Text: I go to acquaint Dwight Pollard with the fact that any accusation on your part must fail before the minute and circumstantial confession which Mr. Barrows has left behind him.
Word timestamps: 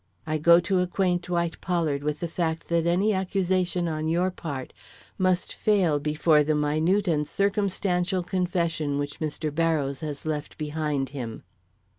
I 0.25 0.39
go 0.39 0.59
to 0.61 0.79
acquaint 0.79 1.21
Dwight 1.21 1.61
Pollard 1.61 2.01
with 2.03 2.21
the 2.21 2.27
fact 2.27 2.69
that 2.69 2.87
any 2.87 3.13
accusation 3.13 3.87
on 3.87 4.07
your 4.07 4.31
part 4.31 4.73
must 5.19 5.53
fail 5.53 5.99
before 5.99 6.43
the 6.43 6.55
minute 6.55 7.07
and 7.07 7.27
circumstantial 7.27 8.23
confession 8.23 8.97
which 8.97 9.19
Mr. 9.19 9.53
Barrows 9.53 9.99
has 9.99 10.25
left 10.25 10.57
behind 10.57 11.09
him. 11.09 11.43